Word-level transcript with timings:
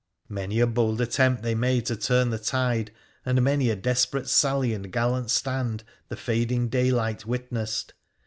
Many 0.29 0.59
a 0.59 0.65
bold 0.65 0.99
attempt 0.99 1.43
they 1.43 1.53
made 1.53 1.85
to 1.85 1.95
turn 1.95 2.31
the 2.31 2.39
tide, 2.39 2.89
and 3.23 3.39
many 3.43 3.69
a 3.69 3.75
desperate 3.75 4.27
sally 4.27 4.73
and 4.73 4.91
gallant 4.91 5.29
stand 5.29 5.83
the 6.09 6.15
fading 6.17 6.69
daylight 6.69 7.27
witnessed. 7.27 7.93